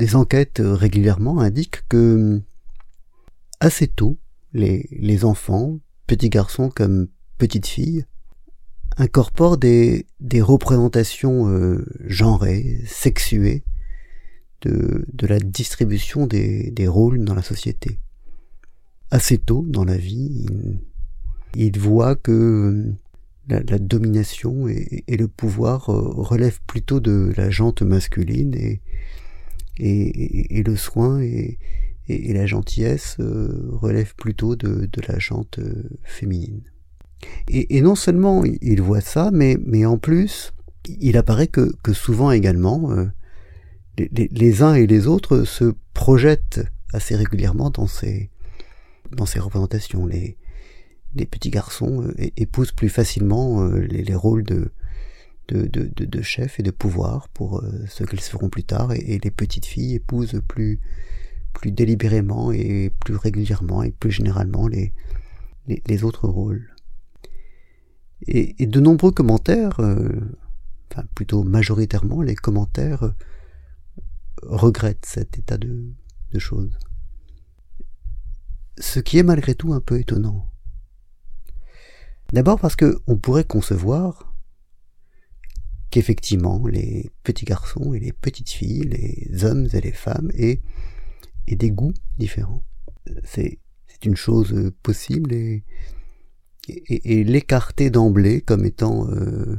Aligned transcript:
des 0.00 0.16
enquêtes 0.16 0.62
régulièrement 0.64 1.40
indiquent 1.40 1.86
que 1.90 2.40
assez 3.60 3.86
tôt, 3.86 4.16
les, 4.54 5.24
enfants, 5.26 5.78
petits 6.06 6.30
garçons 6.30 6.70
comme 6.70 7.08
petites 7.36 7.66
filles, 7.66 8.06
incorporent 8.96 9.58
des, 9.58 10.06
représentations 10.40 11.48
euh, 11.48 11.84
genrées, 12.06 12.80
sexuées, 12.86 13.62
de, 14.62 15.04
la 15.20 15.38
distribution 15.38 16.26
des, 16.26 16.88
rôles 16.88 17.22
dans 17.22 17.34
la 17.34 17.42
société. 17.42 17.98
Assez 19.10 19.36
tôt 19.36 19.66
dans 19.68 19.84
la 19.84 19.98
vie, 19.98 20.46
ils, 21.54 21.78
voient 21.78 22.16
que 22.16 22.90
la, 23.48 23.78
domination 23.78 24.66
et, 24.66 25.04
et, 25.06 25.18
le 25.18 25.28
pouvoir 25.28 25.90
euh, 25.90 26.08
relèvent 26.08 26.62
plutôt 26.66 27.00
de 27.00 27.34
la 27.36 27.50
jante 27.50 27.82
masculine 27.82 28.54
et, 28.54 28.80
et, 29.80 30.62
le 30.62 30.76
soin 30.76 31.20
et, 31.20 31.58
la 32.08 32.46
gentillesse 32.46 33.16
euh, 33.20 33.68
relèvent 33.70 34.14
plutôt 34.16 34.56
de, 34.56 34.88
la 35.08 35.18
jante 35.18 35.58
euh, 35.58 35.88
féminine. 36.02 36.62
Et, 37.48 37.80
non 37.82 37.94
seulement 37.94 38.44
il 38.44 38.80
voit 38.80 39.00
ça, 39.00 39.30
mais, 39.32 39.84
en 39.84 39.98
plus, 39.98 40.52
il 40.88 41.16
apparaît 41.16 41.48
que, 41.48 41.70
souvent 41.92 42.30
également, 42.30 42.90
les, 43.96 44.62
uns 44.62 44.74
et 44.74 44.86
les 44.86 45.06
autres 45.06 45.44
se 45.44 45.74
projettent 45.94 46.60
assez 46.92 47.14
régulièrement 47.14 47.70
dans 47.70 47.86
ces, 47.86 48.30
représentations. 49.38 50.06
Les, 50.06 50.36
petits 51.30 51.50
garçons 51.50 52.02
euh, 52.02 52.14
épousent 52.36 52.72
plus 52.72 52.88
facilement 52.88 53.62
euh, 53.62 53.80
les, 53.80 54.14
rôles 54.14 54.44
de, 54.44 54.70
de, 55.54 56.22
chef 56.22 56.60
et 56.60 56.62
de 56.62 56.70
pouvoir 56.70 57.28
pour 57.28 57.60
euh, 57.60 57.84
ce 57.88 58.04
qu'ils 58.04 58.20
seront 58.20 58.48
plus 58.48 58.64
tard, 58.64 58.92
et, 58.92 59.18
les 59.22 59.30
petites 59.30 59.66
filles 59.66 59.94
épousent 59.94 60.40
plus, 60.46 60.80
délibérément 61.64 62.52
et 62.52 62.92
plus 63.00 63.16
régulièrement 63.16 63.82
et 63.82 63.90
plus 63.90 64.10
généralement 64.10 64.68
les, 64.68 64.92
autres 66.04 66.28
rôles. 66.28 66.74
Et, 68.26 68.66
de 68.66 68.80
nombreux 68.80 69.12
commentaires, 69.12 69.80
enfin 70.90 71.04
plutôt 71.14 71.42
majoritairement 71.42 72.22
les 72.22 72.34
commentaires, 72.34 73.12
regrette 74.42 75.04
cet 75.06 75.38
état 75.38 75.58
de, 75.58 75.92
choses. 76.38 76.78
Ce 78.78 79.00
qui 79.00 79.18
est 79.18 79.22
malgré 79.22 79.54
tout 79.54 79.72
un 79.72 79.80
peu 79.80 79.98
étonnant. 79.98 80.46
D'abord 82.32 82.60
parce 82.60 82.76
que 82.76 83.00
on 83.08 83.16
pourrait 83.16 83.44
concevoir 83.44 84.29
qu'effectivement 85.90 86.66
les 86.66 87.10
petits 87.24 87.44
garçons 87.44 87.94
et 87.94 88.00
les 88.00 88.12
petites 88.12 88.50
filles, 88.50 88.84
les 88.84 89.44
hommes 89.44 89.68
et 89.72 89.80
les 89.80 89.92
femmes 89.92 90.30
aient, 90.34 90.60
des 91.48 91.70
goûts 91.70 91.94
différents. 92.16 92.64
C'est, 93.24 93.58
une 94.02 94.16
chose 94.16 94.72
possible 94.82 95.34
et, 95.34 95.62
l'écarter 97.24 97.90
d'emblée 97.90 98.40
comme 98.40 98.64
étant 98.64 99.06
euh, 99.10 99.56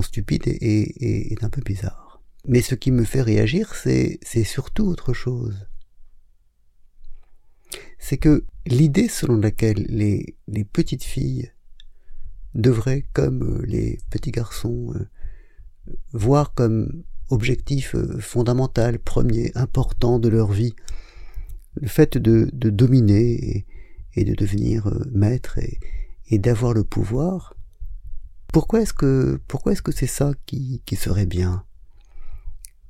stupide 0.00 0.44
est 0.46 1.44
un 1.44 1.50
peu 1.50 1.60
bizarre. 1.60 2.22
Mais 2.46 2.62
ce 2.62 2.74
qui 2.74 2.90
me 2.92 3.04
fait 3.04 3.20
réagir, 3.20 3.74
c'est, 3.74 4.20
surtout 4.44 4.86
autre 4.86 5.12
chose. 5.12 5.66
C'est 7.98 8.16
que 8.16 8.46
l'idée 8.64 9.08
selon 9.08 9.36
laquelle 9.36 9.84
les 9.90 10.64
petites 10.64 11.04
filles 11.04 11.52
devraient, 12.54 13.06
comme 13.12 13.62
les 13.64 13.98
petits 14.10 14.30
garçons, 14.32 14.92
euh, 14.94 15.08
voir 16.12 16.54
comme 16.54 17.04
objectif 17.30 17.94
euh, 17.94 18.18
fondamental, 18.18 18.98
premier, 18.98 19.52
important 19.54 20.18
de 20.18 20.28
leur 20.28 20.50
vie, 20.50 20.74
le 21.74 21.88
fait 21.88 22.18
de, 22.18 22.50
de 22.52 22.70
dominer 22.70 23.66
et, 24.14 24.24
de 24.24 24.34
devenir 24.34 24.88
euh, 24.88 25.04
maître 25.12 25.58
et, 25.58 26.38
d'avoir 26.38 26.74
le 26.74 26.84
pouvoir, 26.84 27.56
pourquoi 28.52 28.82
est-ce 28.82 28.92
que 28.92 29.40
pourquoi 29.48 29.72
est-ce 29.72 29.82
que 29.82 29.92
c'est 29.92 30.06
ça 30.06 30.32
qui, 30.46 30.80
qui 30.86 30.94
serait 30.94 31.26
bien? 31.26 31.64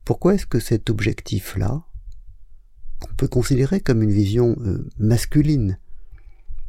Pourquoi 0.04 0.34
est-ce 0.34 0.46
que 0.46 0.60
cet 0.60 0.90
objectif-là, 0.90 1.82
qu'on 3.00 3.14
peut 3.14 3.28
considérer 3.28 3.80
comme 3.80 4.02
une 4.02 4.12
vision 4.12 4.56
euh, 4.60 4.86
masculine 4.98 5.78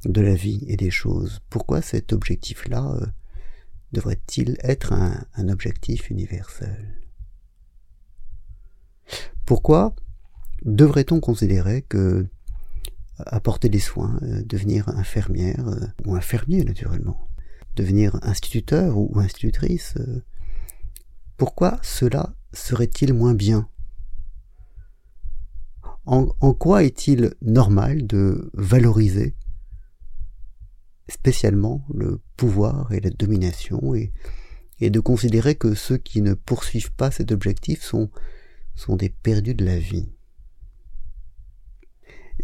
de 0.05 0.21
la 0.21 0.35
vie 0.35 0.63
et 0.67 0.77
des 0.77 0.91
choses, 0.91 1.39
pourquoi 1.49 1.81
cet 1.81 2.13
objectif-là 2.13 2.97
euh, 3.01 3.05
devrait-il 3.91 4.57
être 4.61 4.93
un, 4.93 5.49
objectif 5.49 6.09
universel? 6.09 6.97
Pourquoi 9.45 9.95
devrait-on 10.63 11.19
considérer 11.19 11.81
que 11.83 12.27
apporter 13.17 13.69
des 13.69 13.79
soins, 13.79 14.17
euh, 14.23 14.41
devenir 14.43 14.89
infirmière 14.89 15.63
ou 16.05 16.15
infirmier 16.15 16.63
naturellement, 16.63 17.27
devenir 17.75 18.17
instituteur 18.23 18.97
ou 18.97 19.19
institutrice, 19.19 19.95
pourquoi 21.37 21.79
cela 21.81 22.35
serait-il 22.53 23.13
moins 23.13 23.33
bien? 23.33 23.67
En, 26.05 26.25
quoi 26.53 26.83
est-il 26.83 27.33
normal 27.41 28.05
de 28.05 28.51
valoriser 28.53 29.35
spécialement 31.07 31.85
le 31.93 32.19
pouvoir 32.37 32.91
et 32.93 32.99
la 32.99 33.09
domination 33.09 33.93
et, 33.95 34.11
et 34.79 34.89
de 34.89 34.99
considérer 34.99 35.55
que 35.55 35.75
ceux 35.75 35.97
qui 35.97 36.21
ne 36.21 36.33
poursuivent 36.33 36.93
pas 36.93 37.11
cet 37.11 37.31
objectif 37.31 37.81
sont, 37.83 38.09
sont 38.75 38.95
des 38.95 39.09
perdus 39.09 39.55
de 39.55 39.65
la 39.65 39.77
vie. 39.77 40.09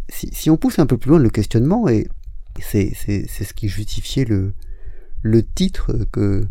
Si, 0.10 0.30
si, 0.34 0.50
on 0.50 0.58
pousse 0.58 0.80
un 0.80 0.86
peu 0.86 0.98
plus 0.98 1.10
loin 1.10 1.20
le 1.20 1.30
questionnement, 1.30 1.90
et 1.90 2.08
c'est, 2.62 2.94
c'est, 2.96 3.28
ce 3.28 3.54
qui 3.54 3.68
justifiait 3.68 4.26
le, 4.26 4.54
le 5.24 5.44
titre 5.44 6.06
que, 6.12 6.48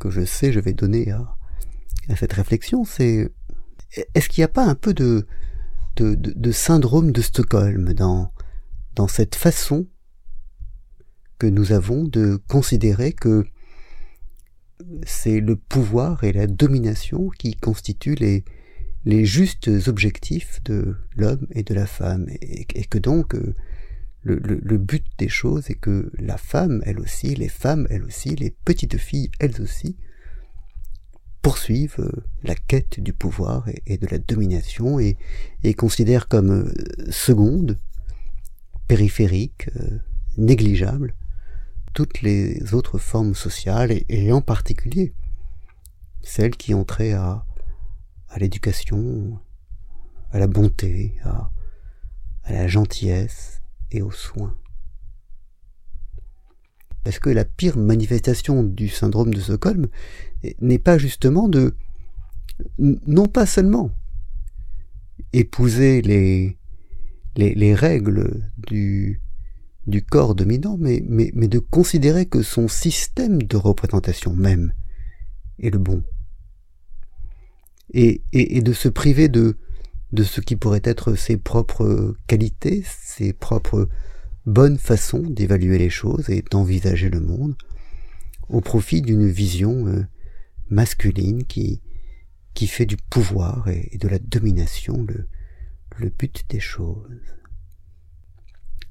que 0.00 0.10
je 0.10 0.24
sais 0.24 0.52
je 0.52 0.60
vais 0.60 0.72
donner 0.72 1.10
à, 1.12 1.36
à 2.08 2.16
cette 2.16 2.32
réflexion, 2.32 2.84
c'est 2.84 3.30
est-ce 4.14 4.28
qu'il 4.28 4.40
n'y 4.40 4.46
a 4.46 4.48
pas 4.48 4.66
un 4.66 4.74
peu 4.74 4.94
de, 4.94 5.26
de, 5.96 6.14
de, 6.14 6.52
syndrome 6.52 7.12
de 7.12 7.20
Stockholm 7.20 7.92
dans, 7.92 8.32
dans 8.94 9.08
cette 9.08 9.34
façon 9.34 9.86
que 11.42 11.48
nous 11.48 11.72
avons 11.72 12.04
de 12.04 12.38
considérer 12.46 13.12
que 13.12 13.44
c'est 15.04 15.40
le 15.40 15.56
pouvoir 15.56 16.22
et 16.22 16.32
la 16.32 16.46
domination 16.46 17.30
qui 17.30 17.56
constituent 17.56 18.14
les, 18.14 18.44
les 19.04 19.24
justes 19.24 19.68
objectifs 19.88 20.62
de 20.62 20.94
l'homme 21.16 21.48
et 21.50 21.64
de 21.64 21.74
la 21.74 21.86
femme, 21.86 22.28
et, 22.40 22.84
que 22.84 22.98
donc 22.98 23.34
euh, 23.34 23.56
le, 24.22 24.36
le, 24.38 24.78
but 24.78 25.04
des 25.18 25.28
choses 25.28 25.68
est 25.68 25.80
que 25.80 26.12
la 26.16 26.36
femme, 26.36 26.80
elle 26.86 27.00
aussi, 27.00 27.34
les 27.34 27.48
femmes, 27.48 27.88
elles 27.90 28.04
aussi, 28.04 28.36
les 28.36 28.54
petites 28.64 28.98
filles, 28.98 29.32
elles 29.40 29.60
aussi, 29.60 29.96
poursuivent 31.42 31.98
euh, 31.98 32.22
la 32.44 32.54
quête 32.54 33.00
du 33.00 33.12
pouvoir 33.12 33.68
et, 33.86 33.98
de 33.98 34.06
la 34.06 34.18
domination 34.18 35.00
et, 35.00 35.16
considèrent 35.76 36.28
comme 36.28 36.52
euh, 36.52 37.10
seconde, 37.10 37.80
périphérique, 38.86 39.70
négligeable, 40.36 41.16
toutes 41.92 42.22
les 42.22 42.74
autres 42.74 42.98
formes 42.98 43.34
sociales 43.34 43.92
et, 44.08 44.32
en 44.32 44.40
particulier 44.40 45.14
celles 46.22 46.56
qui 46.56 46.72
ont 46.72 46.84
trait 46.84 47.12
à, 47.12 47.44
l'éducation, 48.36 49.40
à 50.30 50.38
la 50.38 50.46
bonté, 50.46 51.14
à, 51.24 51.50
la 52.48 52.68
gentillesse 52.68 53.60
et 53.90 54.02
aux 54.02 54.12
soins. 54.12 54.56
Parce 57.02 57.18
que 57.18 57.28
la 57.28 57.44
pire 57.44 57.76
manifestation 57.76 58.62
du 58.62 58.88
syndrome 58.88 59.34
de 59.34 59.40
Stockholm 59.40 59.88
n'est 60.60 60.78
pas 60.78 60.96
justement 60.96 61.48
de, 61.48 61.74
non 62.78 63.26
pas 63.26 63.46
seulement 63.46 63.90
épouser 65.32 66.02
les, 66.02 66.56
les 67.34 67.74
règles 67.74 68.48
du, 68.58 69.20
du 69.86 70.02
corps 70.02 70.34
dominant, 70.34 70.76
mais, 70.78 71.00
de 71.00 71.58
considérer 71.58 72.26
que 72.26 72.42
son 72.42 72.68
système 72.68 73.42
de 73.42 73.56
représentation 73.56 74.34
même 74.34 74.72
est 75.58 75.70
le 75.70 75.78
bon. 75.78 76.02
Et, 77.92 78.22
et, 78.32 78.56
et 78.56 78.62
de 78.62 78.72
se 78.72 78.88
priver 78.88 79.28
de, 79.28 79.56
de 80.12 80.22
ce 80.22 80.40
qui 80.40 80.56
pourrait 80.56 80.82
être 80.84 81.14
ses 81.14 81.36
propres 81.36 82.16
qualités, 82.26 82.84
ses 82.86 83.32
propres 83.32 83.88
bonne 84.46 84.78
façon 84.78 85.20
d'évaluer 85.20 85.78
les 85.78 85.90
choses 85.90 86.28
et 86.30 86.42
d'envisager 86.50 87.08
le 87.10 87.20
monde 87.20 87.54
au 88.48 88.60
profit 88.60 89.00
d'une 89.00 89.28
vision 89.28 89.86
euh, 89.86 90.04
masculine 90.68 91.44
qui, 91.44 91.80
qui 92.54 92.66
fait 92.66 92.86
du 92.86 92.96
pouvoir 92.96 93.68
et, 93.68 93.96
de 93.98 94.08
la 94.08 94.18
domination 94.18 95.04
le, 95.08 95.26
le 95.98 96.10
but 96.10 96.44
des 96.48 96.60
choses. 96.60 97.20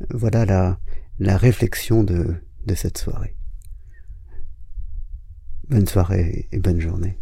Voilà 0.09 0.45
la, 0.45 0.79
la 1.19 1.37
réflexion 1.37 2.03
de, 2.03 2.35
de 2.65 2.75
cette 2.75 2.97
soirée. 2.97 3.35
Bonne 5.69 5.87
soirée 5.87 6.47
et 6.51 6.59
bonne 6.59 6.81
journée. 6.81 7.20